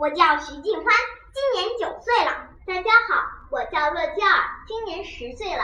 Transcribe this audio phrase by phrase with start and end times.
[0.00, 0.86] 我叫徐静欢，
[1.34, 2.32] 今年九岁了。
[2.66, 5.62] 大家好，我叫乐嘉尔，今年十岁了。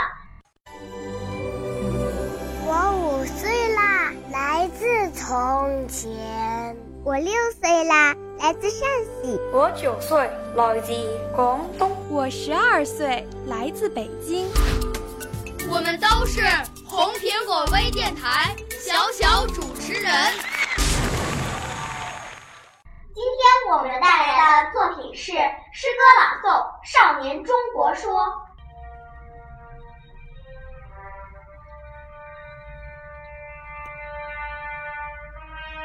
[2.66, 6.76] 我五岁啦，来自从前。
[7.02, 8.86] 我六岁啦，来自陕
[9.22, 9.40] 西。
[9.54, 10.92] 我九岁，来自
[11.34, 11.96] 广东。
[12.10, 14.46] 我十二岁，来自北京。
[15.70, 16.42] 我们都是
[16.86, 20.12] 红苹果微电台小小主持人。
[23.14, 26.44] 今天我们带来的作品是诗歌朗诵
[26.84, 28.12] 《少年中国说》。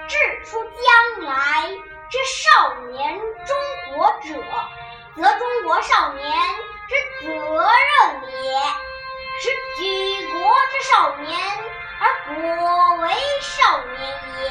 [0.07, 1.67] 志出将来
[2.11, 3.57] 之少年中
[3.95, 4.39] 国者，
[5.15, 6.31] 则中国少年
[6.87, 8.61] 之责任也。
[9.41, 10.37] 是举国
[10.69, 11.35] 之少年，
[12.01, 12.03] 而
[12.35, 13.99] 国为少年
[14.43, 14.45] 也。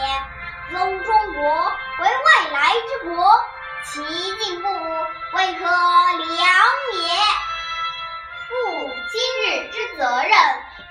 [0.72, 1.42] 则中国
[2.00, 3.44] 为未来之国，
[3.84, 4.02] 其
[4.38, 4.68] 进步
[5.34, 5.64] 为可
[10.00, 10.32] 责任，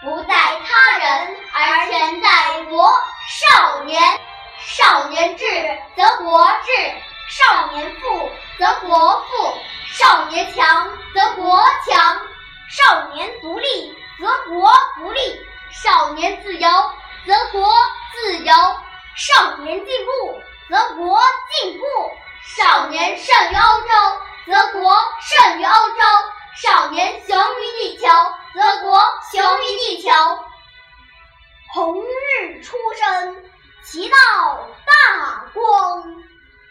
[0.04, 2.30] 不在他人，而全在
[2.70, 2.94] 我
[3.28, 4.00] 少年。
[4.60, 5.46] 少年智
[5.96, 6.72] 则国智，
[7.28, 8.30] 少年富
[8.60, 9.58] 则国富，
[9.88, 12.22] 少年强则国强，
[12.70, 15.42] 少年独立则国独立，
[15.72, 16.70] 少年自由
[17.26, 17.68] 则国
[18.14, 18.54] 自由，
[19.16, 20.40] 少年进步
[20.70, 21.20] 则国
[21.50, 21.86] 进步，
[22.44, 23.88] 少年胜于欧洲
[24.46, 26.04] 则国胜于欧洲，
[26.62, 28.08] 少年雄于地球
[28.54, 28.86] 则
[29.50, 30.12] 国雄于地球。
[31.74, 33.44] 红日初升。
[33.84, 34.18] 其道
[34.86, 36.04] 大光，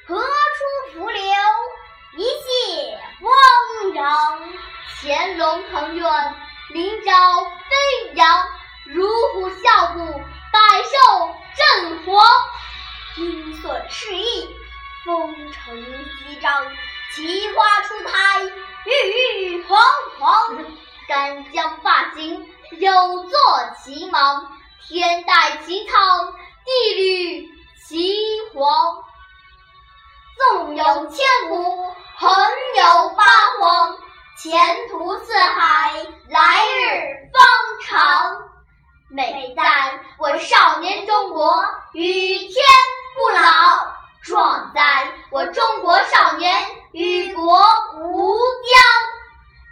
[0.06, 1.22] 何出伏流，
[2.16, 4.40] 一泻汪洋。
[5.00, 6.36] 潜龙腾渊，
[6.70, 8.48] 鳞爪飞扬，
[8.84, 10.20] 乳虎啸谷，
[10.52, 12.22] 百兽震惶。
[13.16, 14.48] 鹰隼试翼，
[15.04, 15.76] 风尘
[16.28, 16.72] 翕张，
[17.16, 18.44] 奇花初胎，
[18.84, 19.80] 郁郁皇
[20.20, 20.64] 皇。
[21.08, 21.67] 干将，
[23.24, 23.30] 作
[23.82, 24.46] 其芒，
[24.86, 26.32] 天戴其苍。
[26.64, 27.48] 地履
[27.86, 28.14] 其
[28.52, 29.02] 黄，
[30.36, 31.86] 纵有千古，
[32.18, 32.30] 横
[32.76, 33.24] 有八
[33.58, 33.96] 荒。
[34.36, 35.94] 前途似海，
[36.28, 37.42] 来日方
[37.82, 38.36] 长。
[39.08, 39.64] 美在
[40.18, 42.54] 我少年中国，与天
[43.16, 46.54] 不老；壮在我中国少年，
[46.92, 47.64] 与国
[47.96, 48.82] 无疆。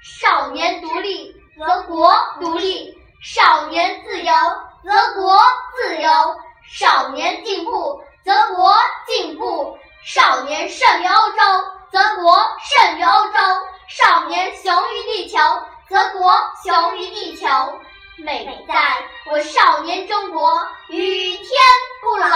[0.03, 4.33] 少年独立，则国独立；少年自由，
[5.07, 5.41] 则国
[5.77, 6.11] 自由。
[6.69, 8.75] 少年进步，则国
[9.07, 11.37] 进步；少年胜于欧洲，
[11.93, 13.39] 则国胜于欧洲；
[13.89, 15.39] 少年雄于地球，
[15.89, 16.35] 则国
[16.65, 17.47] 雄于地球。
[18.17, 18.75] 美哉
[19.31, 21.49] 我少年中国，与天
[22.03, 22.29] 不老；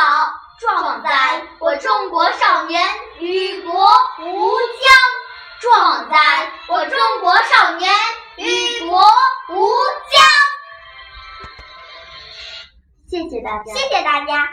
[13.30, 14.48] 谢谢大家，谢谢大家。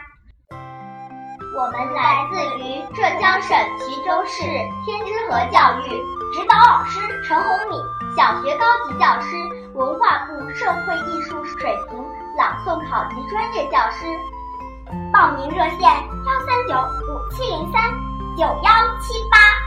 [0.52, 4.44] 我们来自于浙江省衢州市
[4.86, 5.90] 天之河教育，
[6.32, 7.82] 指导老师陈红敏，
[8.16, 9.36] 小学高级教师，
[9.74, 11.98] 文化部社会艺术水平
[12.38, 14.06] 朗诵考级专业教师。
[15.12, 16.78] 报名热线：幺三九
[17.12, 17.82] 五七零三
[18.38, 18.72] 九幺
[19.02, 19.67] 七八。